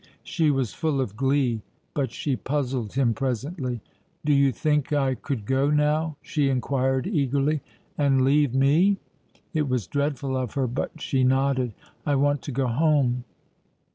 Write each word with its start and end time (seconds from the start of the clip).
She 0.23 0.49
was 0.49 0.73
full 0.73 0.99
of 0.99 1.15
glee; 1.15 1.61
but 1.93 2.11
she 2.11 2.35
puzzled 2.35 2.93
him 2.93 3.13
presently. 3.13 3.81
"Do 4.25 4.33
you 4.33 4.51
think 4.51 4.91
I 4.91 5.13
could 5.13 5.45
go 5.45 5.69
now?" 5.69 6.17
she 6.23 6.49
inquired 6.49 7.05
eagerly. 7.05 7.61
"And 7.99 8.23
leave 8.25 8.55
me?" 8.55 8.97
It 9.53 9.69
was 9.69 9.85
dreadful 9.85 10.35
of 10.35 10.55
her, 10.55 10.65
but 10.65 10.99
she 10.99 11.23
nodded. 11.23 11.73
"I 12.03 12.15
want 12.15 12.41
to 12.41 12.51
go 12.51 12.65
home." 12.65 13.25